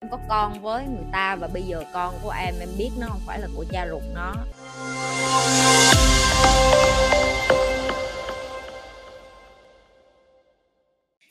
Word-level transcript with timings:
em 0.00 0.10
có 0.10 0.18
con 0.28 0.62
với 0.62 0.86
người 0.86 1.06
ta 1.12 1.36
và 1.36 1.48
bây 1.48 1.62
giờ 1.62 1.82
con 1.92 2.14
của 2.22 2.30
em 2.30 2.54
em 2.60 2.68
biết 2.78 2.90
nó 3.00 3.06
không 3.08 3.20
phải 3.26 3.40
là 3.40 3.48
của 3.56 3.64
cha 3.70 3.86
ruột 3.90 4.02
nó. 4.14 4.34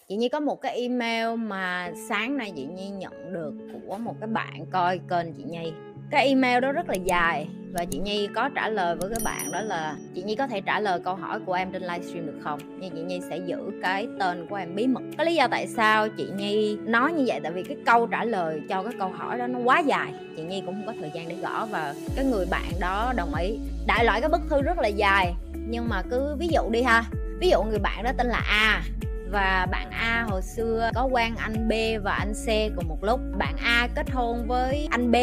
Chị 0.08 0.16
nhi 0.16 0.30
có 0.30 0.40
một 0.40 0.62
cái 0.62 0.78
email 0.82 1.38
mà 1.38 1.92
sáng 2.10 2.38
nay 2.38 2.54
chị 2.56 2.66
nhi 2.66 2.90
nhận 2.90 3.34
được 3.34 3.54
của 3.88 3.98
một 3.98 4.16
cái 4.20 4.28
bạn 4.28 4.66
coi 4.72 5.00
kênh 5.10 5.34
chị 5.34 5.44
nhi. 5.44 5.72
Cái 6.12 6.28
email 6.28 6.60
đó 6.60 6.72
rất 6.72 6.90
là 6.90 6.96
dài 6.96 7.48
và 7.76 7.86
chị 7.86 7.98
Nhi 7.98 8.28
có 8.36 8.50
trả 8.56 8.70
lời 8.70 8.96
với 8.96 9.10
các 9.10 9.24
bạn 9.24 9.52
đó 9.52 9.62
là, 9.62 9.96
chị 10.16 10.24
Nhi 10.24 10.36
có 10.36 10.48
thể 10.48 10.62
trả 10.62 10.80
lời 10.80 11.00
câu 11.04 11.16
hỏi 11.16 11.40
của 11.46 11.54
em 11.54 11.72
trên 11.72 11.82
livestream 11.82 12.26
được 12.26 12.40
không? 12.44 12.60
Nhưng 12.80 12.96
chị 12.96 13.02
Nhi 13.02 13.20
sẽ 13.30 13.38
giữ 13.38 13.58
cái 13.82 14.08
tên 14.20 14.48
của 14.50 14.56
em 14.56 14.76
bí 14.76 14.88
mật. 14.88 15.02
Có 15.18 15.24
lý 15.24 15.36
do 15.36 15.48
tại 15.48 15.68
sao 15.68 16.10
chị 16.10 16.28
Nhi 16.38 16.78
nói 16.86 17.14
như 17.14 17.24
vậy? 17.28 17.40
Tại 17.44 17.52
vì 17.52 17.64
cái 17.64 17.78
câu 17.86 18.08
trả 18.08 18.24
lời 18.24 18.62
cho 18.70 18.84
cái 18.84 18.94
câu 19.00 19.10
hỏi 19.10 19.38
đó 19.38 19.48
nó 19.48 19.60
quá 19.60 19.80
dài. 19.80 20.14
Chị 20.38 20.44
Nhi 20.44 20.62
cũng 20.66 20.76
không 20.76 20.86
có 20.86 20.94
thời 21.02 21.12
gian 21.14 21.30
để 21.30 21.36
gõ 21.36 21.66
và 21.66 21.96
cái 22.16 22.26
người 22.26 22.46
bạn 22.52 22.72
đó 22.80 23.14
đồng 23.16 23.36
ý. 23.36 23.58
Đại 23.88 24.06
loại 24.06 24.22
cái 24.22 24.30
bức 24.30 24.42
thư 24.50 24.62
rất 24.62 24.78
là 24.80 24.88
dài. 24.88 25.34
Nhưng 25.68 25.90
mà 25.90 26.02
cứ 26.12 26.36
ví 26.40 26.48
dụ 26.48 26.70
đi 26.72 26.82
ha. 26.82 27.04
Ví 27.40 27.50
dụ 27.50 27.64
người 27.64 27.80
bạn 27.80 28.04
đó 28.04 28.12
tên 28.18 28.28
là 28.28 28.44
A. 28.50 28.84
Và 29.32 29.68
bạn 29.72 29.92
A 29.92 30.26
hồi 30.30 30.42
xưa 30.42 30.90
có 30.96 31.06
quen 31.12 31.36
anh 31.38 31.68
B 31.68 31.72
và 32.04 32.14
anh 32.14 32.34
C 32.34 32.76
cùng 32.76 32.88
một 32.88 33.04
lúc. 33.04 33.20
Bạn 33.38 33.56
A 33.64 33.88
kết 33.96 34.12
hôn 34.12 34.48
với 34.48 34.88
anh 34.92 35.12
B 35.12 35.16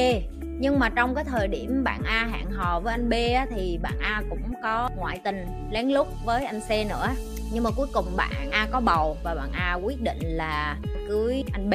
nhưng 0.63 0.79
mà 0.79 0.89
trong 0.89 1.15
cái 1.15 1.25
thời 1.25 1.49
điểm 1.49 1.85
bạn 1.85 2.03
A 2.05 2.29
hẹn 2.33 2.51
hò 2.51 2.81
với 2.81 2.93
anh 2.93 3.11
B 3.11 3.13
á, 3.35 3.47
thì 3.51 3.79
bạn 3.83 3.99
A 4.01 4.23
cũng 4.31 4.53
có 4.63 4.89
ngoại 4.97 5.21
tình 5.25 5.47
lén 5.71 5.89
lút 5.89 6.07
với 6.25 6.45
anh 6.45 6.61
C 6.61 6.71
nữa. 6.89 7.09
Nhưng 7.53 7.65
mà 7.65 7.71
cuối 7.77 7.87
cùng 7.93 8.17
bạn 8.17 8.51
A 8.51 8.69
có 8.71 8.81
bầu 8.81 9.17
và 9.25 9.35
bạn 9.35 9.49
A 9.53 9.75
quyết 9.75 10.03
định 10.03 10.19
là 10.21 10.77
cưới 11.09 11.45
anh 11.53 11.71
B. 11.71 11.75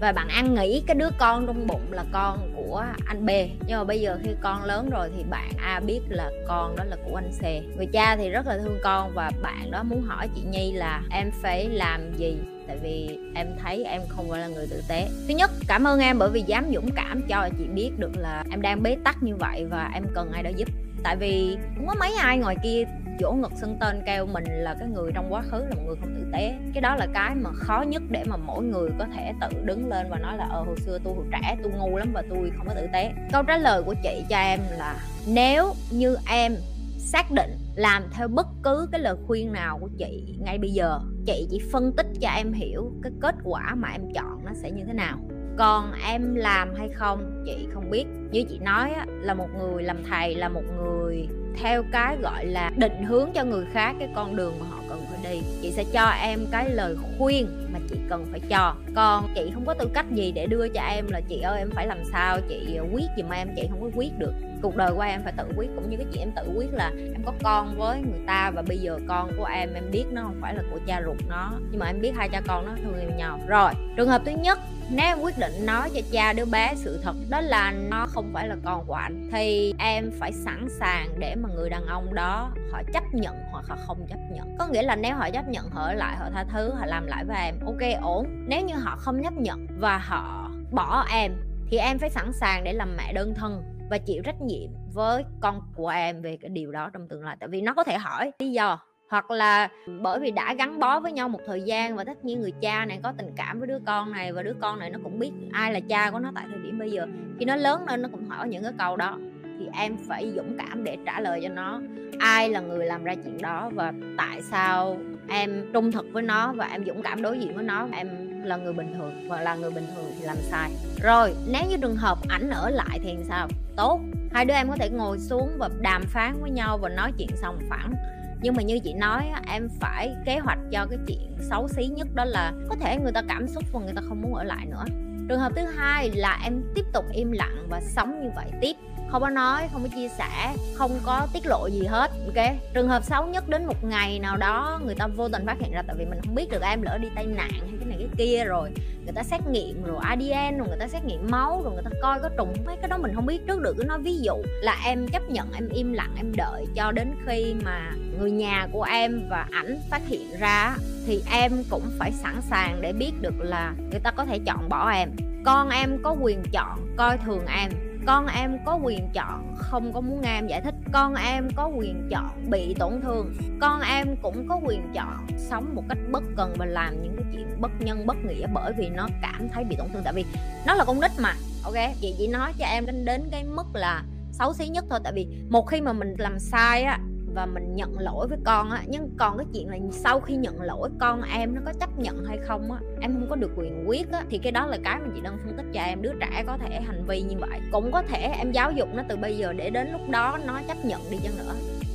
Và 0.00 0.12
bạn 0.12 0.28
An 0.28 0.54
nghĩ 0.54 0.82
cái 0.86 0.94
đứa 0.94 1.08
con 1.18 1.46
trong 1.46 1.66
bụng 1.66 1.92
là 1.92 2.04
con 2.12 2.53
của 2.74 2.84
anh 3.06 3.26
B 3.26 3.30
nhưng 3.66 3.78
mà 3.78 3.84
bây 3.84 4.00
giờ 4.00 4.18
khi 4.22 4.30
con 4.40 4.64
lớn 4.64 4.90
rồi 4.90 5.10
thì 5.16 5.24
bạn 5.30 5.50
A 5.62 5.80
biết 5.80 6.00
là 6.08 6.30
con 6.48 6.76
đó 6.76 6.84
là 6.84 6.96
của 7.04 7.16
anh 7.16 7.30
C 7.40 7.42
người 7.76 7.86
cha 7.86 8.16
thì 8.16 8.30
rất 8.30 8.46
là 8.46 8.58
thương 8.58 8.78
con 8.82 9.12
và 9.14 9.30
bạn 9.42 9.70
đó 9.70 9.82
muốn 9.82 10.02
hỏi 10.02 10.28
chị 10.34 10.42
Nhi 10.50 10.72
là 10.72 11.02
em 11.10 11.30
phải 11.42 11.68
làm 11.68 12.14
gì? 12.16 12.36
Tại 12.66 12.78
vì 12.82 13.18
em 13.34 13.46
thấy 13.62 13.84
em 13.84 14.02
không 14.08 14.30
phải 14.30 14.40
là 14.40 14.46
người 14.46 14.66
tử 14.70 14.82
tế. 14.88 15.08
Thứ 15.28 15.34
nhất, 15.34 15.50
cảm 15.68 15.86
ơn 15.86 16.00
em 16.00 16.18
bởi 16.18 16.30
vì 16.30 16.42
dám 16.42 16.64
dũng 16.74 16.90
cảm 16.96 17.22
cho 17.28 17.48
chị 17.58 17.64
biết 17.64 17.90
được 17.98 18.16
là 18.16 18.44
em 18.50 18.62
đang 18.62 18.82
bế 18.82 18.96
tắc 19.04 19.22
như 19.22 19.36
vậy 19.36 19.64
và 19.70 19.90
em 19.94 20.04
cần 20.14 20.32
ai 20.32 20.42
đó 20.42 20.50
giúp. 20.56 20.68
Tại 21.02 21.16
vì 21.16 21.56
không 21.76 21.86
có 21.86 21.94
mấy 22.00 22.14
ai 22.14 22.38
ngoài 22.38 22.56
kia 22.62 22.84
vỗ 23.20 23.32
ngực 23.32 23.52
xưng 23.54 23.76
tên 23.80 24.02
kêu 24.06 24.26
mình 24.26 24.44
là 24.46 24.76
cái 24.78 24.88
người 24.88 25.12
trong 25.14 25.32
quá 25.32 25.42
khứ 25.42 25.58
là 25.58 25.74
một 25.74 25.82
người 25.86 25.96
không 26.00 26.14
tử 26.14 26.26
tế. 26.32 26.54
Cái 26.74 26.80
đó 26.80 26.96
là 26.96 27.06
cái 27.14 27.34
mà 27.34 27.50
khó 27.52 27.82
nhất 27.82 28.02
để 28.10 28.24
mà 28.26 28.36
mỗi 28.36 28.64
người 28.64 28.90
có 28.98 29.06
thể 29.16 29.32
tự 29.40 29.48
đứng 29.64 29.88
lên 29.88 30.06
và 30.10 30.18
nói 30.18 30.36
là 30.36 30.46
ờ 30.50 30.62
hồi 30.62 30.76
xưa 30.78 30.98
tôi 31.04 31.14
hồi 31.14 31.24
trẻ 31.32 31.56
tôi 31.62 31.72
ngu 31.72 31.96
lắm 31.96 32.10
và 32.14 32.22
tôi 32.30 32.50
không 32.56 32.66
có 32.68 32.74
tử 32.74 32.86
tế. 32.92 33.12
Câu 33.32 33.42
trả 33.42 33.56
lời 33.56 33.82
của 33.82 33.94
chị 34.02 34.24
cho 34.28 34.36
em 34.36 34.60
là 34.78 34.96
nếu 35.26 35.72
như 35.90 36.16
em 36.30 36.56
xác 36.98 37.30
định 37.30 37.50
làm 37.76 38.02
theo 38.12 38.28
bất 38.28 38.46
cứ 38.62 38.88
cái 38.92 39.00
lời 39.00 39.16
khuyên 39.26 39.52
nào 39.52 39.78
của 39.78 39.88
chị 39.98 40.38
ngay 40.44 40.58
bây 40.58 40.70
giờ 40.70 40.98
chị 41.26 41.46
chỉ 41.50 41.60
phân 41.72 41.92
tích 41.96 42.06
cho 42.20 42.28
em 42.28 42.52
hiểu 42.52 42.92
cái 43.02 43.12
kết 43.20 43.34
quả 43.44 43.74
mà 43.74 43.88
em 43.88 44.12
chọn 44.14 44.44
nó 44.44 44.50
sẽ 44.54 44.70
như 44.70 44.84
thế 44.86 44.92
nào. 44.92 45.18
Còn 45.58 45.92
em 46.06 46.34
làm 46.34 46.74
hay 46.74 46.88
không 46.88 47.42
chị 47.46 47.68
không 47.74 47.90
biết. 47.90 48.04
Như 48.30 48.44
chị 48.48 48.58
nói 48.58 48.90
á, 48.90 49.06
là 49.08 49.34
một 49.34 49.48
người 49.58 49.82
làm 49.82 50.04
thầy 50.10 50.34
là 50.34 50.48
một 50.48 50.62
người 50.76 51.28
theo 51.62 51.82
cái 51.92 52.16
gọi 52.16 52.46
là 52.46 52.70
định 52.76 53.02
hướng 53.04 53.30
cho 53.34 53.44
người 53.44 53.66
khác 53.72 53.96
cái 53.98 54.08
con 54.14 54.36
đường 54.36 54.54
mà 54.60 54.66
họ 54.70 54.78
cần 55.04 55.22
phải 55.22 55.32
đi 55.32 55.42
chị 55.62 55.72
sẽ 55.72 55.84
cho 55.92 56.06
em 56.22 56.46
cái 56.50 56.70
lời 56.70 56.96
khuyên 57.18 57.48
mà 57.72 57.78
chị 57.90 57.96
cần 58.08 58.26
phải 58.30 58.40
cho. 58.48 58.74
Còn 58.94 59.28
chị 59.34 59.50
không 59.54 59.64
có 59.66 59.74
tư 59.74 59.88
cách 59.94 60.06
gì 60.10 60.32
để 60.32 60.46
đưa 60.46 60.68
cho 60.68 60.82
em 60.82 61.06
là 61.08 61.20
chị 61.28 61.40
ơi, 61.40 61.58
em 61.58 61.70
phải 61.70 61.86
làm 61.86 61.98
sao? 62.12 62.38
Chị 62.48 62.76
ờ, 62.76 62.84
quyết 62.92 63.06
gì 63.16 63.22
mà 63.22 63.36
em, 63.36 63.48
chị 63.56 63.66
không 63.70 63.80
có 63.80 63.88
quyết 63.94 64.18
được. 64.18 64.32
Cuộc 64.62 64.76
đời 64.76 64.92
của 64.94 65.00
em 65.00 65.20
phải 65.24 65.32
tự 65.36 65.44
quyết, 65.56 65.70
cũng 65.74 65.90
như 65.90 65.96
cái 65.96 66.06
chuyện 66.12 66.22
em 66.22 66.32
tự 66.36 66.52
quyết 66.56 66.72
là 66.72 66.92
em 67.14 67.22
có 67.26 67.32
con 67.42 67.74
với 67.78 68.00
người 68.00 68.20
ta 68.26 68.50
và 68.50 68.62
bây 68.62 68.78
giờ 68.78 68.98
con 69.08 69.30
của 69.38 69.44
em 69.44 69.74
em 69.74 69.90
biết 69.92 70.04
nó 70.12 70.22
không 70.22 70.38
phải 70.40 70.54
là 70.54 70.62
của 70.72 70.78
cha 70.86 71.02
ruột 71.04 71.16
nó, 71.28 71.52
nhưng 71.70 71.80
mà 71.80 71.86
em 71.86 72.00
biết 72.00 72.12
hai 72.16 72.28
cha 72.28 72.40
con 72.46 72.66
nó 72.66 72.72
thương 72.84 73.00
yêu 73.00 73.10
nhau. 73.16 73.40
Rồi, 73.48 73.72
trường 73.96 74.08
hợp 74.08 74.22
thứ 74.24 74.32
nhất, 74.32 74.58
nếu 74.90 75.06
em 75.06 75.20
quyết 75.20 75.38
định 75.38 75.52
nói 75.66 75.90
cho 75.94 76.00
cha 76.12 76.32
đứa 76.32 76.44
bé 76.44 76.72
sự 76.76 77.00
thật, 77.02 77.14
đó 77.28 77.40
là 77.40 77.72
nó 77.90 78.06
không 78.06 78.30
phải 78.32 78.48
là 78.48 78.56
con 78.64 78.84
của 78.86 78.94
anh 78.94 79.28
thì 79.32 79.74
em 79.78 80.10
phải 80.18 80.32
sẵn 80.32 80.68
sàng 80.80 81.08
để 81.18 81.34
mà 81.34 81.48
người 81.54 81.70
đàn 81.70 81.86
ông 81.86 82.14
đó 82.14 82.50
họ 82.72 82.82
chấp 82.92 83.03
nhận 83.14 83.34
hoặc 83.50 83.64
họ 83.68 83.76
không 83.86 84.06
chấp 84.08 84.18
nhận. 84.32 84.56
Có 84.58 84.66
nghĩa 84.66 84.82
là 84.82 84.96
nếu 84.96 85.16
họ 85.16 85.30
chấp 85.30 85.48
nhận, 85.48 85.70
họ 85.70 85.82
ở 85.82 85.94
lại, 85.94 86.16
họ 86.16 86.30
tha 86.34 86.44
thứ, 86.44 86.70
họ 86.74 86.86
làm 86.86 87.06
lại 87.06 87.24
với 87.24 87.36
em, 87.36 87.54
ok, 87.66 88.02
ổn. 88.02 88.26
Nếu 88.46 88.64
như 88.64 88.74
họ 88.74 88.96
không 88.96 89.22
chấp 89.24 89.32
nhận 89.32 89.66
và 89.78 89.98
họ 89.98 90.50
bỏ 90.70 91.06
em, 91.12 91.32
thì 91.70 91.76
em 91.76 91.98
phải 91.98 92.10
sẵn 92.10 92.32
sàng 92.32 92.64
để 92.64 92.72
làm 92.72 92.96
mẹ 92.96 93.12
đơn 93.12 93.34
thân 93.34 93.62
và 93.90 93.98
chịu 93.98 94.22
trách 94.22 94.40
nhiệm 94.40 94.70
với 94.94 95.24
con 95.40 95.60
của 95.76 95.88
em 95.88 96.22
về 96.22 96.36
cái 96.40 96.48
điều 96.48 96.72
đó 96.72 96.90
trong 96.92 97.08
tương 97.08 97.24
lai. 97.24 97.36
Tại 97.40 97.48
vì 97.48 97.60
nó 97.60 97.74
có 97.74 97.84
thể 97.84 97.98
hỏi 97.98 98.32
lý 98.38 98.52
do, 98.52 98.78
hoặc 99.10 99.30
là 99.30 99.68
bởi 100.02 100.20
vì 100.20 100.30
đã 100.30 100.54
gắn 100.54 100.78
bó 100.78 101.00
với 101.00 101.12
nhau 101.12 101.28
một 101.28 101.40
thời 101.46 101.62
gian 101.62 101.96
và 101.96 102.04
tất 102.04 102.24
nhiên 102.24 102.40
người 102.40 102.52
cha 102.60 102.84
này 102.84 103.00
có 103.02 103.12
tình 103.18 103.30
cảm 103.36 103.58
với 103.58 103.68
đứa 103.68 103.78
con 103.86 104.12
này 104.12 104.32
và 104.32 104.42
đứa 104.42 104.54
con 104.60 104.78
này 104.78 104.90
nó 104.90 104.98
cũng 105.02 105.18
biết 105.18 105.32
ai 105.52 105.72
là 105.72 105.80
cha 105.88 106.10
của 106.10 106.18
nó 106.18 106.32
tại 106.34 106.44
thời 106.50 106.58
điểm 106.58 106.78
bây 106.78 106.90
giờ 106.90 107.06
khi 107.38 107.44
nó 107.44 107.56
lớn 107.56 107.84
lên 107.88 108.02
nó 108.02 108.08
cũng 108.12 108.28
hỏi 108.28 108.48
những 108.48 108.62
cái 108.62 108.72
câu 108.78 108.96
đó 108.96 109.18
thì 109.58 109.68
em 109.78 109.96
phải 110.08 110.32
dũng 110.36 110.56
cảm 110.58 110.84
để 110.84 110.96
trả 111.06 111.20
lời 111.20 111.40
cho 111.42 111.48
nó. 111.48 111.80
Ai 112.18 112.48
là 112.48 112.60
người 112.60 112.86
làm 112.86 113.04
ra 113.04 113.14
chuyện 113.14 113.42
đó 113.42 113.70
và 113.74 113.92
tại 114.16 114.42
sao 114.42 114.98
em 115.28 115.70
trung 115.72 115.92
thực 115.92 116.06
với 116.12 116.22
nó 116.22 116.52
và 116.52 116.66
em 116.66 116.84
dũng 116.84 117.02
cảm 117.02 117.22
đối 117.22 117.38
diện 117.38 117.54
với 117.54 117.64
nó, 117.64 117.88
em 117.92 118.08
là 118.44 118.56
người 118.56 118.72
bình 118.72 118.94
thường 118.94 119.28
và 119.28 119.40
là 119.40 119.54
người 119.54 119.70
bình 119.70 119.86
thường 119.94 120.12
thì 120.18 120.24
làm 120.24 120.36
sai. 120.36 120.70
Rồi, 121.02 121.34
nếu 121.46 121.62
như 121.70 121.76
trường 121.76 121.96
hợp 121.96 122.18
ảnh 122.28 122.50
ở 122.50 122.70
lại 122.70 122.98
thì 123.02 123.16
sao? 123.28 123.48
Tốt, 123.76 124.00
hai 124.32 124.44
đứa 124.44 124.54
em 124.54 124.68
có 124.68 124.76
thể 124.76 124.90
ngồi 124.90 125.18
xuống 125.18 125.50
và 125.58 125.68
đàm 125.80 126.02
phán 126.06 126.34
với 126.40 126.50
nhau 126.50 126.78
và 126.78 126.88
nói 126.88 127.12
chuyện 127.18 127.28
xong 127.36 127.58
phẳng. 127.70 127.94
Nhưng 128.42 128.54
mà 128.54 128.62
như 128.62 128.78
chị 128.78 128.92
nói 128.92 129.30
em 129.52 129.68
phải 129.80 130.14
kế 130.24 130.38
hoạch 130.38 130.58
cho 130.70 130.86
cái 130.90 130.98
chuyện 131.06 131.36
xấu 131.50 131.68
xí 131.68 131.86
nhất 131.86 132.08
đó 132.14 132.24
là 132.24 132.52
có 132.68 132.76
thể 132.80 132.96
người 132.96 133.12
ta 133.12 133.22
cảm 133.28 133.48
xúc 133.48 133.64
và 133.72 133.80
người 133.80 133.92
ta 133.96 134.02
không 134.08 134.22
muốn 134.22 134.34
ở 134.34 134.44
lại 134.44 134.66
nữa. 134.66 134.84
Trường 135.28 135.40
hợp 135.40 135.52
thứ 135.56 135.62
hai 135.76 136.10
là 136.14 136.40
em 136.44 136.62
tiếp 136.74 136.84
tục 136.92 137.04
im 137.12 137.32
lặng 137.32 137.66
và 137.70 137.80
sống 137.80 138.20
như 138.22 138.30
vậy 138.36 138.50
tiếp 138.60 138.76
không 139.14 139.22
có 139.22 139.30
nói, 139.30 139.68
không 139.72 139.82
có 139.82 139.88
chia 139.96 140.08
sẻ, 140.08 140.54
không 140.74 140.98
có 141.04 141.26
tiết 141.32 141.46
lộ 141.46 141.66
gì 141.66 141.86
hết, 141.86 142.10
ok? 142.10 142.54
Trường 142.74 142.88
hợp 142.88 143.04
xấu 143.04 143.26
nhất 143.26 143.48
đến 143.48 143.66
một 143.66 143.84
ngày 143.84 144.18
nào 144.18 144.36
đó, 144.36 144.80
người 144.84 144.94
ta 144.94 145.06
vô 145.06 145.28
tình 145.28 145.46
phát 145.46 145.56
hiện 145.60 145.72
ra, 145.72 145.82
tại 145.86 145.96
vì 145.98 146.04
mình 146.04 146.18
không 146.24 146.34
biết 146.34 146.50
được 146.50 146.62
em 146.62 146.82
lỡ 146.82 146.98
đi 146.98 147.08
tai 147.14 147.26
nạn 147.26 147.50
hay 147.50 147.78
cái 147.80 147.88
này 147.88 147.98
cái 147.98 148.08
kia 148.18 148.44
rồi. 148.44 148.70
Người 149.04 149.12
ta 149.14 149.22
xét 149.22 149.40
nghiệm 149.50 149.82
rồi 149.84 149.96
ADN 150.02 150.58
rồi, 150.58 150.68
người 150.68 150.76
ta 150.80 150.88
xét 150.88 151.04
nghiệm 151.04 151.30
máu 151.30 151.62
rồi, 151.64 151.74
người 151.74 151.82
ta 151.82 151.90
coi 152.02 152.20
có 152.20 152.28
trùng, 152.36 152.54
mấy 152.66 152.76
cái 152.76 152.88
đó 152.88 152.98
mình 152.98 153.14
không 153.14 153.26
biết. 153.26 153.46
Trước 153.46 153.60
được 153.62 153.74
cứ 153.78 153.84
nói 153.84 153.98
ví 153.98 154.18
dụ 154.18 154.34
là 154.62 154.76
em 154.84 155.08
chấp 155.08 155.22
nhận, 155.30 155.52
em 155.52 155.68
im 155.68 155.92
lặng, 155.92 156.14
em 156.16 156.32
đợi 156.36 156.66
cho 156.74 156.92
đến 156.92 157.14
khi 157.26 157.54
mà 157.64 157.92
người 158.18 158.30
nhà 158.30 158.68
của 158.72 158.82
em 158.82 159.28
và 159.30 159.46
ảnh 159.50 159.80
phát 159.90 160.02
hiện 160.06 160.26
ra, 160.40 160.76
thì 161.06 161.22
em 161.32 161.52
cũng 161.70 161.90
phải 161.98 162.12
sẵn 162.12 162.40
sàng 162.50 162.80
để 162.80 162.92
biết 162.92 163.12
được 163.20 163.34
là 163.38 163.72
người 163.90 164.00
ta 164.00 164.10
có 164.10 164.24
thể 164.24 164.38
chọn 164.46 164.68
bỏ 164.68 164.90
em. 164.90 165.10
Con 165.44 165.70
em 165.70 165.98
có 166.02 166.16
quyền 166.20 166.42
chọn 166.52 166.94
coi 166.96 167.18
thường 167.18 167.46
em 167.46 167.70
con 168.06 168.26
em 168.26 168.58
có 168.64 168.74
quyền 168.82 169.08
chọn, 169.12 169.54
không 169.56 169.92
có 169.92 170.00
muốn 170.00 170.20
nghe 170.20 170.38
em 170.38 170.46
giải 170.46 170.60
thích. 170.60 170.74
Con 170.92 171.14
em 171.14 171.48
có 171.56 171.66
quyền 171.66 172.08
chọn 172.10 172.50
bị 172.50 172.74
tổn 172.74 173.00
thương. 173.02 173.34
Con 173.60 173.80
em 173.80 174.16
cũng 174.22 174.48
có 174.48 174.60
quyền 174.64 174.92
chọn 174.94 175.26
sống 175.36 175.74
một 175.74 175.82
cách 175.88 175.98
bất 176.10 176.22
cần 176.36 176.54
và 176.58 176.66
làm 176.66 177.02
những 177.02 177.16
cái 177.16 177.24
chuyện 177.32 177.60
bất 177.60 177.70
nhân, 177.80 178.06
bất 178.06 178.16
nghĩa 178.24 178.46
bởi 178.54 178.72
vì 178.78 178.88
nó 178.88 179.08
cảm 179.22 179.48
thấy 179.48 179.64
bị 179.64 179.76
tổn 179.76 179.88
thương. 179.92 180.02
Tại 180.04 180.12
vì 180.12 180.24
nó 180.66 180.74
là 180.74 180.84
con 180.84 181.00
nít 181.00 181.10
mà, 181.18 181.34
ok? 181.64 181.74
Chị 182.00 182.14
chỉ 182.18 182.28
nói 182.28 182.52
cho 182.58 182.66
em 182.66 182.86
đến 183.04 183.28
cái 183.30 183.44
mức 183.44 183.66
là 183.74 184.02
xấu 184.32 184.52
xí 184.52 184.68
nhất 184.68 184.84
thôi. 184.90 185.00
Tại 185.04 185.12
vì 185.12 185.26
một 185.50 185.66
khi 185.66 185.80
mà 185.80 185.92
mình 185.92 186.14
làm 186.18 186.38
sai 186.38 186.82
á 186.82 186.98
và 187.34 187.46
mình 187.46 187.74
nhận 187.76 187.98
lỗi 187.98 188.28
với 188.28 188.38
con 188.44 188.70
á. 188.70 188.82
Nhưng 188.86 189.10
còn 189.18 189.38
cái 189.38 189.46
chuyện 189.52 189.68
là 189.68 189.76
sau 189.90 190.20
khi 190.20 190.36
nhận 190.36 190.62
lỗi 190.62 190.90
con 191.00 191.22
em 191.22 191.54
nó 191.54 191.60
có 191.64 191.72
chấp 191.80 191.98
nhận 191.98 192.24
hay 192.24 192.38
không 192.38 192.72
á, 192.72 192.78
em 193.00 193.14
không 193.14 193.26
có 193.30 193.36
được 193.36 193.50
quyền 193.56 193.88
quyết 193.88 194.12
á, 194.12 194.24
thì 194.30 194.38
cái 194.38 194.52
đó 194.52 194.66
là 194.66 194.78
cái 194.84 194.98
mà 194.98 195.06
chị 195.14 195.20
đang 195.20 195.38
phân 195.44 195.56
tích 195.56 195.66
cho 195.72 195.80
em. 195.80 196.02
Đứa 196.02 196.12
trẻ 196.20 196.44
có 196.46 196.56
thể 196.56 196.80
hành 196.80 197.04
vi 197.06 197.22
như 197.22 197.36
vậy, 197.38 197.60
cũng 197.72 197.92
có 197.92 198.02
thể 198.02 198.32
em 198.38 198.52
giáo 198.52 198.72
dục 198.72 198.88
nó 198.94 199.02
từ 199.08 199.16
bây 199.16 199.36
giờ 199.36 199.52
để 199.52 199.70
đến 199.70 199.92
lúc 199.92 200.00
đó 200.10 200.38
nó 200.46 200.60
chấp 200.68 200.84
nhận 200.84 201.00
đi 201.10 201.16
chăng 201.24 201.38
nữa. 201.38 201.54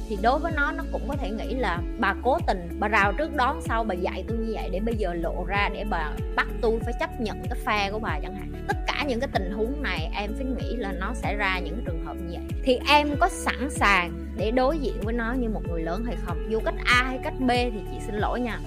Thì 0.10 0.18
đối 0.22 0.40
với 0.40 0.52
nó 0.56 0.72
nó 0.72 0.84
cũng 0.92 1.08
có 1.08 1.16
thể 1.16 1.30
nghĩ 1.30 1.56
là 1.56 1.82
bà 2.00 2.16
cố 2.24 2.38
tình, 2.48 2.70
bà 2.80 2.88
rào 2.88 3.14
trước 3.18 3.36
đón 3.36 3.62
sau, 3.62 3.84
bà 3.84 3.96
dạy 3.96 4.26
tôi 4.28 4.38
như 4.38 4.52
vậy 4.54 4.70
để 4.72 4.80
bây 4.80 4.96
giờ 4.96 5.14
lộ 5.14 5.46
ra 5.48 5.70
để 5.74 5.86
bà 5.90 6.12
bắt 6.36 6.48
tôi 6.62 6.80
phải 6.80 6.94
chấp 7.00 7.22
nhận 7.22 7.42
cái 7.50 7.60
phe 7.66 7.92
của 7.92 8.00
bà 8.00 8.20
chẳng 8.22 8.36
hạn. 8.36 8.52
Tất 8.68 8.78
cả 8.88 9.04
những 9.08 9.20
cái 9.20 9.30
tình 9.34 9.52
huống 9.52 9.84
này 9.84 10.12
em 10.16 10.32
phải 10.38 10.46
nghĩ 10.46 10.76
là 10.76 10.92
nó 10.92 11.14
sẽ 11.14 11.36
ra 11.36 11.60
những 11.60 11.84
trường 11.86 12.06
hợp 12.06 12.14
như 12.14 12.28
vậy. 12.32 12.44
Thì 12.64 12.80
em 12.90 13.08
có 13.20 13.30
sẵn 13.30 13.70
sàng 13.70 14.12
để 14.40 14.52
đối 14.52 14.78
diện 14.80 15.02
với 15.04 15.14
nó 15.14 15.34
như 15.34 15.50
một 15.50 15.62
người 15.70 15.82
lớn 15.82 16.04
hay 16.06 16.16
không. 16.26 16.38
Dù 16.50 16.60
cách 16.66 16.76
A 16.86 17.04
hay 17.04 17.20
cách 17.24 17.34
B 17.40 17.50
thì 17.50 17.80
chị 17.92 18.00
xin 18.00 18.16
lỗi 18.16 18.40
nha. 18.40 18.60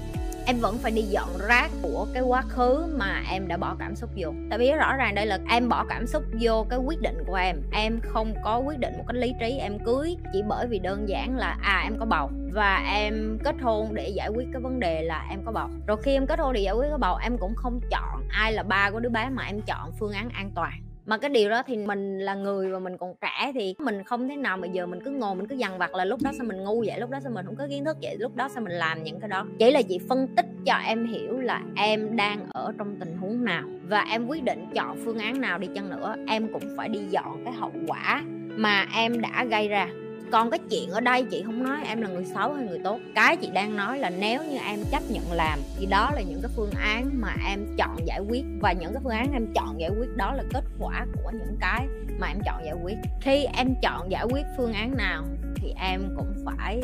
Em 0.47 0.57
vẫn 0.59 0.79
phải 0.79 0.93
đi 0.93 1.03
dọn 1.03 1.29
rác 1.49 1.71
của 1.83 2.07
cái 2.15 2.23
quá 2.23 2.43
khứ 2.43 2.87
mà 2.97 3.23
em 3.31 3.49
đã 3.49 3.57
bỏ 3.57 3.77
cảm 3.79 3.97
xúc 3.97 4.11
vô. 4.17 4.33
Tại 4.51 4.59
vì 4.59 4.73
rõ 4.73 4.97
ràng 4.97 5.15
đây 5.15 5.27
là 5.27 5.39
em 5.49 5.69
bỏ 5.69 5.85
cảm 5.89 6.07
xúc 6.07 6.23
vô 6.41 6.67
cái 6.71 6.79
quyết 6.79 7.01
định 7.01 7.25
của 7.27 7.35
em. 7.35 7.57
Em 7.73 8.01
không 8.03 8.35
có 8.45 8.59
quyết 8.59 8.79
định 8.79 8.95
một 8.99 9.05
cách 9.07 9.17
lý 9.17 9.35
trí, 9.41 9.59
em 9.59 9.79
cưới 9.79 10.17
chỉ 10.33 10.43
bởi 10.49 10.67
vì 10.67 10.79
đơn 10.79 11.09
giản 11.09 11.37
là 11.37 11.57
à 11.63 11.81
em 11.85 11.97
có 11.99 12.07
bầu. 12.07 12.31
Và 12.53 12.77
em 12.95 13.39
kết 13.45 13.57
hôn 13.63 13.95
để 13.95 14.09
giải 14.09 14.29
quyết 14.29 14.49
cái 14.53 14.63
vấn 14.63 14.81
đề 14.81 15.03
là 15.03 15.27
em 15.31 15.43
có 15.45 15.53
bầu. 15.53 15.69
Rồi 15.87 15.97
khi 16.03 16.13
em 16.13 16.27
kết 16.27 16.39
hôn 16.39 16.53
để 16.53 16.61
giải 16.61 16.75
quyết 16.75 16.89
cái 16.89 16.99
bầu, 16.99 17.17
em 17.17 17.39
cũng 17.39 17.55
không 17.55 17.81
chọn 17.91 18.29
ai 18.29 18.53
là 18.53 18.63
ba 18.63 18.91
của 18.91 19.01
đứa 19.01 19.11
bé 19.11 19.29
mà 19.29 19.45
em 19.45 19.61
chọn 19.61 19.93
phương 19.99 20.13
án 20.13 20.29
an 20.29 20.51
toàn 20.55 20.73
mà 21.07 21.19
cái 21.19 21.31
điều 21.31 21.51
đó 21.51 21.63
thì 21.67 21.77
mình 21.77 22.19
là 22.19 22.35
người 22.35 22.71
và 22.71 22.79
mình 22.79 22.97
còn 22.99 23.15
trẻ 23.21 23.53
thì 23.55 23.75
mình 23.79 24.05
không 24.05 24.29
thể 24.29 24.37
nào 24.37 24.57
mà 24.57 24.67
giờ 24.67 24.87
mình 24.87 25.01
cứ 25.05 25.11
ngồi 25.11 25.35
mình 25.35 25.47
cứ 25.47 25.55
dằn 25.55 25.79
vặt 25.79 25.95
là 25.95 26.05
lúc 26.05 26.23
đó 26.23 26.31
sao 26.39 26.47
mình 26.47 26.65
ngu 26.65 26.85
vậy, 26.87 27.01
lúc 27.01 27.11
đó 27.11 27.19
sao 27.23 27.33
mình 27.33 27.47
không 27.47 27.57
có 27.57 27.67
kiến 27.71 27.85
thức 27.85 27.97
vậy, 28.03 28.17
lúc 28.19 28.37
đó 28.37 28.49
sao 28.49 28.63
mình 28.63 28.73
làm 28.73 29.03
những 29.03 29.21
cái 29.21 29.29
đó. 29.29 29.47
Chỉ 29.59 29.71
là 29.71 29.83
chị 29.83 29.99
phân 30.09 30.29
tích 30.37 30.47
cho 30.67 30.75
em 30.75 31.07
hiểu 31.07 31.41
là 31.41 31.63
em 31.77 32.17
đang 32.17 32.47
ở 32.51 32.73
trong 32.79 32.97
tình 33.01 33.17
huống 33.17 33.45
nào 33.45 33.65
và 33.89 34.07
em 34.11 34.27
quyết 34.27 34.45
định 34.45 34.67
chọn 34.75 34.97
phương 35.05 35.19
án 35.19 35.41
nào 35.41 35.59
đi 35.59 35.69
chăng 35.75 35.91
nữa. 35.91 36.15
Em 36.29 36.53
cũng 36.53 36.63
phải 36.77 36.89
đi 36.89 37.01
dọn 37.11 37.43
cái 37.45 37.55
hậu 37.55 37.73
quả 37.87 38.23
mà 38.57 38.87
em 38.95 39.21
đã 39.21 39.45
gây 39.51 39.69
ra 39.69 39.89
còn 40.33 40.51
cái 40.51 40.61
chuyện 40.71 40.91
ở 40.91 41.01
đây 41.01 41.25
chị 41.31 41.43
không 41.43 41.63
nói 41.63 41.79
em 41.87 42.03
là 42.03 42.09
người 42.09 42.25
xấu 42.25 42.55
hay 42.55 42.67
người 42.67 42.79
tốt. 42.85 42.99
Cái 43.15 43.37
chị 43.37 43.51
đang 43.53 43.77
nói 43.77 43.99
là 43.99 44.11
nếu 44.11 44.45
như 44.45 44.59
em 44.67 44.79
chấp 44.91 45.03
nhận 45.11 45.33
làm 45.33 45.59
thì 45.79 45.87
đó 45.87 46.11
là 46.15 46.23
những 46.23 46.41
cái 46.43 46.51
phương 46.57 46.71
án 46.71 47.11
mà 47.21 47.37
em 47.49 47.67
chọn 47.79 47.97
giải 48.07 48.21
quyết. 48.29 48.45
Và 48.61 48.73
những 48.73 48.93
cái 48.93 49.01
phương 49.05 49.13
án 49.13 49.33
em 49.33 49.47
chọn 49.55 49.81
giải 49.81 49.91
quyết 49.99 50.17
đó 50.17 50.35
là 50.35 50.43
kết 50.53 50.65
quả 50.79 51.07
của 51.15 51.31
những 51.33 51.57
cái 51.61 51.87
mà 52.19 52.27
em 52.27 52.39
chọn 52.47 52.65
giải 52.65 52.75
quyết. 52.83 52.97
Khi 53.21 53.45
em 53.57 53.75
chọn 53.83 54.11
giải 54.11 54.25
quyết 54.33 54.43
phương 54.57 54.73
án 54.73 54.97
nào 54.97 55.25
thì 55.57 55.75
em 55.81 56.03
cũng 56.17 56.35
phải 56.45 56.81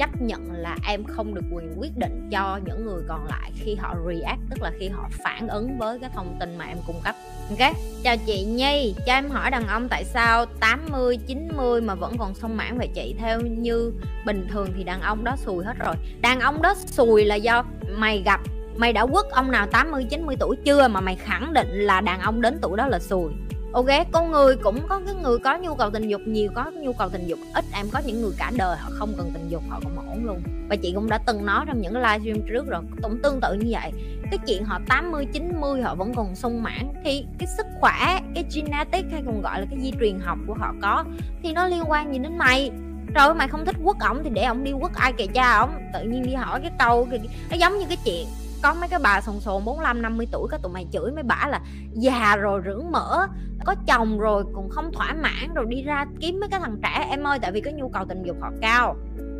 chấp 0.00 0.22
nhận 0.22 0.52
là 0.52 0.76
em 0.86 1.04
không 1.04 1.34
được 1.34 1.44
quyền 1.52 1.80
quyết 1.80 1.96
định 1.96 2.28
cho 2.30 2.60
những 2.64 2.86
người 2.86 3.02
còn 3.08 3.26
lại 3.26 3.50
khi 3.54 3.74
họ 3.74 3.94
react, 4.08 4.40
tức 4.50 4.62
là 4.62 4.72
khi 4.78 4.88
họ 4.88 5.08
phản 5.24 5.48
ứng 5.48 5.78
với 5.78 5.98
cái 5.98 6.10
thông 6.14 6.36
tin 6.40 6.58
mà 6.58 6.64
em 6.64 6.78
cung 6.86 7.00
cấp. 7.04 7.14
Ok, 7.50 7.72
chào 8.02 8.16
chị 8.26 8.44
Nhi. 8.44 8.94
Cho 9.06 9.12
em 9.12 9.30
hỏi 9.30 9.50
đàn 9.50 9.66
ông 9.66 9.88
tại 9.88 10.04
sao 10.04 10.46
80 10.60 11.18
90 11.26 11.80
mà 11.80 11.94
vẫn 11.94 12.16
còn 12.18 12.34
sung 12.34 12.56
mãn 12.56 12.78
về 12.78 12.86
chị 12.94 13.14
theo 13.18 13.40
như 13.40 13.92
bình 14.26 14.46
thường 14.50 14.72
thì 14.76 14.84
đàn 14.84 15.00
ông 15.00 15.24
đó 15.24 15.36
xùi 15.36 15.64
hết 15.64 15.74
rồi. 15.78 15.94
Đàn 16.20 16.40
ông 16.40 16.62
đó 16.62 16.74
xùi 16.86 17.24
là 17.24 17.34
do 17.34 17.64
mày 17.96 18.22
gặp, 18.24 18.40
mày 18.76 18.92
đã 18.92 19.06
quất 19.06 19.24
ông 19.30 19.50
nào 19.50 19.66
80 19.66 20.06
90 20.10 20.36
tuổi 20.40 20.56
chưa 20.64 20.88
mà 20.88 21.00
mày 21.00 21.16
khẳng 21.16 21.52
định 21.52 21.68
là 21.72 22.00
đàn 22.00 22.20
ông 22.20 22.40
đến 22.40 22.58
tuổi 22.62 22.76
đó 22.76 22.86
là 22.86 22.98
xùi 22.98 23.32
ok, 23.72 23.86
con 24.12 24.30
người 24.30 24.56
cũng 24.56 24.80
có 24.88 25.00
cái 25.06 25.14
người 25.14 25.38
có 25.38 25.58
nhu 25.58 25.74
cầu 25.74 25.90
tình 25.90 26.08
dục, 26.08 26.20
nhiều 26.26 26.50
có 26.54 26.70
nhu 26.70 26.92
cầu 26.92 27.08
tình 27.08 27.26
dục, 27.26 27.38
ít 27.54 27.64
em 27.74 27.86
có 27.92 28.00
những 28.06 28.22
người 28.22 28.32
cả 28.38 28.50
đời 28.56 28.76
họ 28.80 28.90
không 28.92 29.14
cần 29.16 29.30
tình 29.34 29.48
dục, 29.48 29.62
họ 29.68 29.80
cũng 29.84 30.08
ổn 30.08 30.24
luôn. 30.24 30.42
Và 30.68 30.76
chị 30.76 30.92
cũng 30.94 31.08
đã 31.08 31.18
từng 31.26 31.46
nói 31.46 31.64
trong 31.68 31.80
những 31.80 31.96
livestream 31.96 32.48
trước 32.48 32.66
rồi, 32.66 32.82
cũng 33.02 33.18
tương 33.22 33.40
tự 33.40 33.54
như 33.54 33.66
vậy. 33.70 33.92
Cái 34.30 34.38
chuyện 34.46 34.64
họ 34.64 34.80
80 34.88 35.26
90 35.32 35.82
họ 35.82 35.94
vẫn 35.94 36.14
còn 36.14 36.34
sung 36.34 36.62
mãn, 36.62 36.92
thì 37.04 37.24
cái 37.38 37.48
sức 37.56 37.66
khỏe, 37.80 38.20
cái 38.34 38.44
genetic 38.54 39.04
hay 39.12 39.22
còn 39.26 39.42
gọi 39.42 39.60
là 39.60 39.66
cái 39.70 39.80
di 39.80 39.92
truyền 40.00 40.20
học 40.20 40.38
của 40.46 40.54
họ 40.54 40.74
có, 40.82 41.04
thì 41.42 41.52
nó 41.52 41.66
liên 41.66 41.82
quan 41.88 42.12
gì 42.12 42.18
đến 42.18 42.38
mày? 42.38 42.70
Rồi 43.14 43.34
mày 43.34 43.48
không 43.48 43.64
thích 43.64 43.76
quất 43.84 43.96
ổng 44.00 44.20
thì 44.24 44.30
để 44.30 44.44
ổng 44.44 44.64
đi 44.64 44.72
quất 44.80 44.92
ai 44.94 45.12
kệ 45.12 45.26
cha 45.26 45.58
ổng. 45.58 45.70
Tự 45.94 46.02
nhiên 46.02 46.22
đi 46.22 46.34
hỏi 46.34 46.60
cái 46.60 46.70
câu 46.78 47.08
nó 47.50 47.56
giống 47.56 47.78
như 47.78 47.84
cái 47.88 47.96
chuyện 48.04 48.26
có 48.62 48.74
mấy 48.74 48.88
cái 48.88 49.00
bà 49.02 49.20
sồn 49.20 49.40
sồn 49.40 49.64
45 49.64 50.02
50 50.02 50.26
tuổi 50.32 50.48
các 50.50 50.62
tụi 50.62 50.72
mày 50.72 50.86
chửi 50.92 51.12
mấy 51.12 51.22
bả 51.22 51.46
là 51.48 51.60
già 51.92 52.36
rồi 52.36 52.60
rưỡng 52.64 52.92
mỡ, 52.92 53.26
có 53.64 53.74
chồng 53.86 54.18
rồi 54.18 54.44
cũng 54.54 54.68
không 54.70 54.92
thỏa 54.92 55.14
mãn 55.14 55.54
rồi 55.54 55.66
đi 55.68 55.82
ra 55.82 56.06
kiếm 56.20 56.40
mấy 56.40 56.48
cái 56.48 56.60
thằng 56.60 56.76
trẻ. 56.82 57.06
Em 57.10 57.26
ơi, 57.26 57.38
tại 57.42 57.52
vì 57.52 57.60
cái 57.60 57.72
nhu 57.72 57.88
cầu 57.88 58.04
tình 58.08 58.22
dục 58.22 58.36
họ 58.40 58.50
cao. 58.60 58.96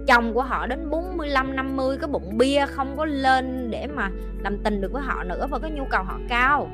Chồng 0.07 0.35
của 0.35 0.43
họ 0.43 0.67
đến 0.67 0.91
45 0.91 1.57
50 1.57 1.99
cái 2.01 2.09
bụng 2.09 2.39
bia 2.39 2.67
không 2.67 2.97
có 2.97 3.05
lên 3.05 3.71
để 3.71 3.87
mà 3.87 4.11
làm 4.39 4.59
tình 4.59 4.81
được 4.81 4.93
với 4.93 5.03
họ 5.03 5.25
nữa 5.25 5.47
và 5.51 5.59
cái 5.59 5.71
nhu 5.71 5.85
cầu 5.91 6.03
họ 6.03 6.19
cao. 6.29 6.69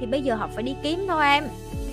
Thì 0.00 0.06
bây 0.06 0.22
giờ 0.22 0.34
họ 0.34 0.48
phải 0.54 0.62
đi 0.62 0.76
kiếm 0.82 1.06
thôi 1.08 1.24
em. 1.24 1.44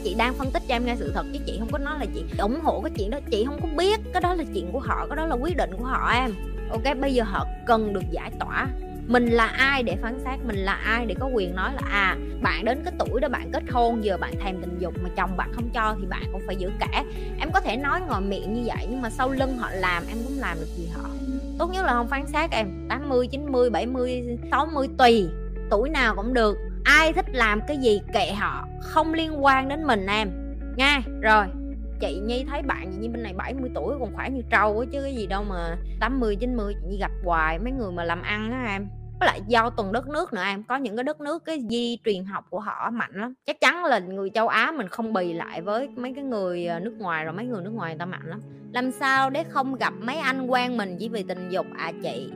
Chị 0.03 0.15
đang 0.17 0.33
phân 0.33 0.51
tích 0.51 0.63
cho 0.67 0.75
em 0.75 0.85
nghe 0.85 0.95
sự 0.95 1.11
thật 1.15 1.25
chứ 1.33 1.39
chị 1.45 1.57
không 1.59 1.71
có 1.71 1.77
nói 1.77 1.99
là 1.99 2.05
chị 2.13 2.25
ủng 2.37 2.59
hộ 2.63 2.81
cái 2.81 2.91
chuyện 2.97 3.09
đó. 3.09 3.19
Chị 3.31 3.45
không 3.45 3.61
có 3.61 3.67
biết, 3.77 3.99
cái 4.13 4.21
đó 4.21 4.33
là 4.33 4.43
chuyện 4.53 4.71
của 4.71 4.79
họ, 4.79 5.07
cái 5.09 5.15
đó 5.15 5.25
là 5.25 5.35
quyết 5.35 5.57
định 5.57 5.71
của 5.77 5.85
họ 5.85 6.11
em. 6.13 6.31
Ok, 6.69 6.97
bây 7.01 7.13
giờ 7.13 7.23
họ 7.23 7.45
cần 7.65 7.93
được 7.93 8.03
giải 8.11 8.31
tỏa 8.39 8.67
mình 9.07 9.25
là 9.25 9.45
ai 9.45 9.83
để 9.83 9.95
phán 10.01 10.19
xét? 10.25 10.39
Mình 10.45 10.57
là 10.57 10.73
ai 10.73 11.05
để 11.05 11.15
có 11.19 11.27
quyền 11.27 11.55
nói 11.55 11.73
là 11.73 11.81
à 11.91 12.17
bạn 12.41 12.65
đến 12.65 12.81
cái 12.85 12.93
tuổi 12.99 13.21
đó 13.21 13.27
bạn 13.27 13.51
kết 13.53 13.63
hôn, 13.71 14.03
giờ 14.03 14.17
bạn 14.17 14.33
thèm 14.39 14.61
tình 14.61 14.77
dục 14.79 14.93
mà 15.03 15.09
chồng 15.15 15.37
bạn 15.37 15.51
không 15.53 15.69
cho 15.73 15.95
thì 15.99 16.05
bạn 16.07 16.23
cũng 16.31 16.41
phải 16.47 16.55
giữ 16.55 16.71
cả 16.79 17.03
em 17.39 17.51
có 17.53 17.59
thể 17.59 17.77
nói 17.77 18.01
ngoài 18.07 18.21
miệng 18.21 18.53
như 18.53 18.63
vậy 18.65 18.87
nhưng 18.89 19.01
mà 19.01 19.09
sau 19.09 19.29
lưng 19.29 19.57
họ 19.57 19.69
làm, 19.71 20.03
em 20.09 20.17
cũng 20.27 20.39
làm 20.39 20.57
được 20.59 20.67
gì 20.77 20.87
họ. 20.93 21.09
Tốt 21.59 21.69
nhất 21.71 21.85
là 21.85 21.93
không 21.93 22.07
phán 22.07 22.27
xét 22.27 22.51
em. 22.51 22.87
80 22.89 23.27
90 23.27 23.69
70 23.69 24.37
60 24.51 24.87
tùy. 24.97 25.29
Tuổi 25.69 25.89
nào 25.89 26.15
cũng 26.15 26.33
được. 26.33 26.57
Ai 26.83 27.13
thích 27.13 27.25
làm 27.33 27.61
cái 27.67 27.77
gì 27.77 28.01
kệ 28.13 28.31
họ. 28.31 28.67
Không 28.81 29.13
liên 29.13 29.45
quan 29.45 29.69
đến 29.69 29.83
mình 29.83 30.05
em. 30.05 30.29
Nha, 30.77 31.01
rồi 31.21 31.45
chị 31.99 32.19
Nhi 32.19 32.45
thấy 32.49 32.61
bạn 32.61 32.91
chị 32.91 32.97
Nhi 32.97 33.07
bên 33.07 33.23
này 33.23 33.33
70 33.33 33.69
tuổi, 33.75 33.95
còn 33.99 34.15
khỏe 34.15 34.29
như 34.29 34.41
trâu 34.49 34.79
á, 34.79 34.85
chứ 34.91 35.01
cái 35.01 35.15
gì 35.15 35.27
đâu 35.27 35.43
mà 35.43 35.77
80 35.99 36.35
90 36.35 36.73
chị 36.73 36.87
Nhi 36.87 36.97
gặp 36.97 37.11
hoài, 37.23 37.59
mấy 37.59 37.71
người 37.71 37.91
mà 37.91 38.03
làm 38.03 38.21
ăn 38.21 38.51
á 38.51 38.65
em. 38.67 38.87
Với 39.19 39.27
lại 39.27 39.41
do 39.47 39.69
từng 39.69 39.91
đất 39.91 40.07
nước 40.07 40.33
nữa 40.33 40.43
em, 40.43 40.63
có 40.63 40.75
những 40.75 40.95
cái 40.95 41.03
đất 41.03 41.21
nước 41.21 41.45
cái 41.45 41.61
di 41.69 41.97
truyền 42.05 42.25
học 42.25 42.45
của 42.49 42.59
họ 42.59 42.89
mạnh 42.93 43.11
lắm. 43.13 43.33
Chắc 43.45 43.61
chắn 43.61 43.85
là 43.85 43.99
người 43.99 44.29
châu 44.29 44.47
Á 44.47 44.71
mình 44.77 44.87
không 44.87 45.13
bì 45.13 45.33
lại 45.33 45.61
với 45.61 45.87
mấy 45.87 46.13
cái 46.15 46.23
người 46.23 46.65
ờ, 46.65 46.79
nước 46.79 46.93
ngoài 46.99 47.23
rồi 47.23 47.33
mấy 47.33 47.45
người 47.45 47.63
nước 47.63 47.73
ngoài 47.73 47.93
người 47.93 47.99
ta 47.99 48.05
mạnh 48.05 48.25
lắm. 48.25 48.39
Làm 48.73 48.91
sao 48.91 49.29
để 49.29 49.43
không 49.43 49.75
gặp 49.75 49.93
mấy 49.99 50.17
anh 50.17 50.47
quen 50.47 50.77
mình 50.77 50.97
chỉ 50.99 51.09
vì 51.09 51.23
tình 51.23 51.49
dục? 51.49 51.65
À 51.77 51.91
chị, 52.03 52.29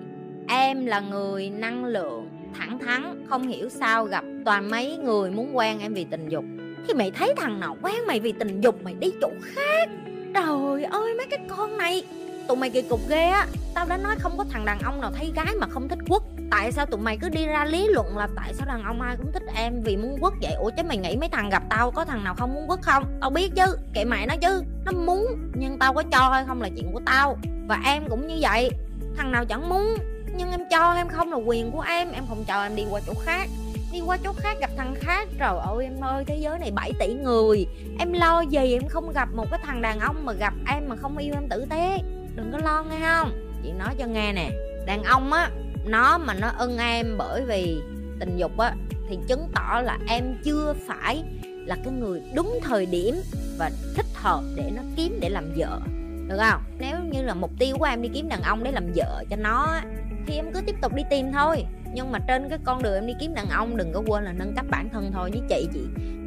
em 0.47 0.85
là 0.85 0.99
người 0.99 1.49
năng 1.49 1.85
lượng 1.85 2.29
thẳng 2.53 2.79
thắn, 2.79 3.25
không 3.29 3.47
hiểu 3.47 3.69
sao 3.69 4.05
gặp 4.05 4.23
toàn 4.45 4.69
mấy 4.69 4.97
người 4.97 5.31
muốn 5.31 5.57
quen 5.57 5.79
em 5.79 5.93
vì 5.93 6.05
tình 6.05 6.29
dục 6.29 6.43
khi 6.87 6.93
mày 6.93 7.11
thấy 7.11 7.33
thằng 7.37 7.59
nào 7.59 7.77
quen 7.81 8.07
mày 8.07 8.19
vì 8.19 8.31
tình 8.31 8.61
dục 8.61 8.83
mày 8.83 8.93
đi 8.93 9.11
chỗ 9.21 9.29
khác. 9.41 9.89
Trời 10.33 10.83
ơi, 10.83 11.13
mấy 11.17 11.27
cái 11.29 11.39
con 11.47 11.77
này. 11.77 12.03
Tụi 12.47 12.57
mày 12.57 12.69
kỳ 12.69 12.81
cục 12.81 13.09
ghê 13.09 13.23
á. 13.23 13.47
Tao 13.73 13.85
đã 13.85 13.97
nói 13.97 14.15
không 14.19 14.37
có 14.37 14.45
thằng 14.49 14.65
đàn 14.65 14.79
ông 14.79 15.01
nào 15.01 15.11
thấy 15.15 15.31
gái 15.35 15.55
mà 15.59 15.67
không 15.67 15.89
thích 15.89 15.99
quất 16.07 16.21
tại 16.51 16.71
sao 16.71 16.85
tụi 16.85 16.99
mày 16.99 17.17
cứ 17.17 17.29
đi 17.29 17.45
ra 17.45 17.65
lý 17.65 17.87
luận 17.87 18.17
là 18.17 18.27
tại 18.35 18.53
sao 18.53 18.67
đàn 18.67 18.83
ông 18.83 19.01
ai 19.01 19.15
cũng 19.17 19.31
thích 19.31 19.43
em 19.55 19.81
vì 19.83 19.97
muốn 19.97 20.17
quất 20.21 20.33
vậy? 20.41 20.53
Ủa 20.53 20.69
chứ 20.77 20.83
mày 20.87 20.97
nghĩ 20.97 21.15
mấy 21.15 21.29
thằng 21.29 21.49
gặp 21.49 21.63
tao 21.69 21.91
có 21.91 22.05
thằng 22.05 22.23
nào 22.23 22.35
không 22.37 22.53
muốn 22.53 22.67
quất 22.67 22.81
không? 22.81 23.03
Tao 23.21 23.29
biết 23.29 23.51
chứ, 23.55 23.77
kệ 23.93 24.05
mày 24.05 24.27
nó 24.27 24.35
chứ. 24.41 24.63
Nó 24.85 24.91
muốn, 24.91 25.51
nhưng 25.53 25.79
tao 25.79 25.93
có 25.93 26.03
cho 26.11 26.29
hay 26.29 26.45
không 26.47 26.61
là 26.61 26.69
chuyện 26.75 26.91
của 26.93 27.01
tao. 27.05 27.37
Và 27.67 27.81
em 27.85 28.03
cũng 28.09 28.27
như 28.27 28.37
vậy. 28.41 28.69
Thằng 29.17 29.31
nào 29.31 29.45
chẳng 29.45 29.69
muốn, 29.69 29.97
nhưng 30.35 30.51
em 30.51 30.61
cho 30.71 30.93
em 30.93 31.07
không 31.09 31.31
là 31.31 31.37
quyền 31.37 31.71
của 31.71 31.81
em. 31.81 32.11
Em 32.11 32.23
không 32.29 32.43
cho 32.47 32.63
em 32.63 32.75
đi 32.75 32.85
qua 32.89 33.01
chỗ 33.07 33.13
khác 33.25 33.47
đi 33.91 34.01
qua 34.05 34.17
chỗ 34.23 34.33
khác 34.33 34.57
gặp 34.59 34.69
thằng 34.77 34.95
khác. 34.99 35.27
Trời 35.39 35.57
ơi, 35.65 35.83
em 35.83 36.03
ơi 36.03 36.23
thế 36.27 36.37
giới 36.37 36.59
này 36.59 36.71
7 36.71 36.91
tỷ 36.99 37.13
người. 37.13 37.67
Em 37.99 38.13
lo 38.13 38.41
gì 38.41 38.73
em 38.73 38.87
không 38.87 39.11
gặp 39.13 39.29
một 39.33 39.45
cái 39.51 39.59
thằng 39.63 39.81
đàn 39.81 39.99
ông 39.99 40.25
mà 40.25 40.33
gặp 40.33 40.53
em 40.67 40.89
mà 40.89 40.95
không 40.95 41.17
yêu 41.17 41.33
em 41.33 41.47
tử 41.49 41.65
tế? 41.69 41.97
Đừng 42.35 42.51
có 42.51 42.57
lo 42.57 42.83
nghe 42.83 42.99
không? 43.01 43.31
Chị 43.63 43.71
nói 43.71 43.95
cho 43.99 44.05
nghe 44.05 44.33
nè, 44.33 44.49
đàn 44.85 45.03
ông 45.03 45.33
á, 45.33 45.49
nó 45.85 46.17
mà 46.17 46.33
nó 46.33 46.51
ưng 46.57 46.77
em 46.77 47.15
bởi 47.17 47.45
vì 47.45 47.81
tình 48.19 48.37
dục 48.37 48.57
á, 48.57 48.73
thì 49.09 49.17
chứng 49.27 49.47
tỏ 49.55 49.81
là 49.83 49.97
em 50.07 50.35
chưa 50.43 50.73
phải 50.87 51.23
là 51.65 51.75
cái 51.83 51.93
người 51.93 52.21
đúng 52.35 52.59
thời 52.63 52.85
điểm 52.85 53.15
và 53.57 53.71
thích 53.95 54.05
hợp 54.15 54.41
để 54.55 54.71
nó 54.75 54.81
kiếm 54.95 55.17
để 55.21 55.29
làm 55.29 55.53
vợ. 55.57 55.79
Được 56.27 56.37
không? 56.39 56.61
Nếu 56.79 56.95
như 57.11 57.21
là 57.21 57.33
mục 57.33 57.51
tiêu 57.59 57.75
của 57.79 57.85
em 57.85 58.01
đi 58.01 58.09
kiếm 58.13 58.29
đàn 58.29 58.41
ông 58.41 58.63
để 58.63 58.71
làm 58.71 58.91
vợ 58.95 59.23
cho 59.29 59.35
nó 59.35 59.81
thì 60.27 60.35
em 60.35 60.51
cứ 60.53 60.61
tiếp 60.65 60.75
tục 60.81 60.93
đi 60.95 61.03
tìm 61.09 61.31
thôi 61.31 61.65
nhưng 61.93 62.11
mà 62.11 62.19
trên 62.27 62.49
cái 62.49 62.59
con 62.63 62.83
đường 62.83 62.93
em 62.93 63.07
đi 63.07 63.13
kiếm 63.19 63.33
đàn 63.33 63.49
ông 63.49 63.77
đừng 63.77 63.93
có 63.93 64.03
quên 64.07 64.23
là 64.23 64.33
nâng 64.33 64.53
cấp 64.55 64.65
bản 64.69 64.89
thân 64.89 65.11
thôi. 65.13 65.29
Với 65.33 65.41
chị 65.49 65.67
chị 65.73 65.81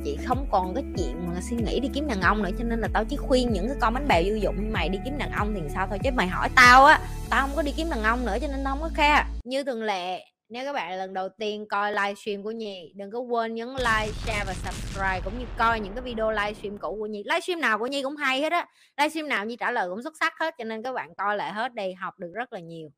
chị 0.05 0.19
không 0.25 0.47
còn 0.51 0.75
cái 0.75 0.85
chuyện 0.97 1.27
mà 1.27 1.41
suy 1.51 1.57
nghĩ 1.57 1.81
đi 1.81 1.89
kiếm 1.95 2.09
đàn 2.09 2.21
ông 2.21 2.43
nữa. 2.43 2.51
Cho 2.59 2.65
nên 2.65 2.81
là 2.81 2.89
tao 2.93 3.05
chỉ 3.05 3.17
khuyên 3.17 3.53
những 3.53 3.69
cái 3.69 3.77
con 3.81 3.95
bánh 3.95 4.09
bèo 4.09 4.23
vô 4.29 4.35
dụng. 4.35 4.73
Mày 4.73 4.89
đi 4.89 4.99
kiếm 5.05 5.19
đàn 5.19 5.31
ông 5.31 5.55
thì 5.55 5.61
sao 5.75 5.87
thôi? 5.87 5.99
Chứ 6.05 6.11
mày 6.15 6.27
hỏi 6.27 6.49
tao 6.57 6.85
á 6.85 7.01
tao 7.31 7.47
không 7.47 7.57
có 7.57 7.63
đi 7.63 7.73
kiếm 7.77 7.87
đàn 7.91 8.03
ông 8.03 8.27
nữa 8.27 8.37
cho 8.41 8.49
nên 8.49 8.65
tao 8.65 8.75
không 8.75 8.83
có 8.83 8.91
khe. 8.95 9.25
Như 9.45 9.65
thường 9.65 9.83
lệ 9.83 10.25
nếu 10.53 10.65
các 10.65 10.73
bạn 10.73 10.99
lần 10.99 11.15
đầu 11.15 11.29
tiên 11.39 11.67
coi 11.69 11.93
livestream 11.93 12.43
của 12.43 12.51
Nhi 12.51 12.93
Đừng 12.97 13.11
có 13.11 13.19
quên 13.19 13.55
nhấn 13.55 13.69
like, 13.69 14.13
share 14.27 14.45
và 14.47 14.55
subscribe 14.55 15.21
Cũng 15.25 15.39
như 15.39 15.45
coi 15.59 15.81
những 15.81 15.95
cái 15.95 16.03
video 16.03 16.31
livestream 16.31 16.79
cũ 16.79 16.97
của 16.99 17.07
Nhi 17.07 17.23
Livestream 17.25 17.61
nào 17.61 17.79
của 17.79 17.87
Nhi 17.87 18.03
cũng 18.03 18.17
hay 18.17 18.41
hết 18.41 18.53
á. 18.53 18.67
Livestream 18.99 19.29
nào 19.29 19.45
Nhi 19.45 19.57
trả 19.57 19.71
lời 19.71 19.89
cũng 19.89 20.03
xuất 20.03 20.15
sắc 20.21 20.33
hết 20.41 20.55
Cho 20.59 20.65
nên 20.65 20.83
các 20.83 20.93
bạn 20.93 21.15
coi 21.15 21.37
lại 21.37 21.53
hết 21.53 21.75
đi 21.75 21.93
học 21.93 22.15
được 22.19 22.31
rất 22.35 22.53
là 22.53 22.61
nhiều. 22.61 22.91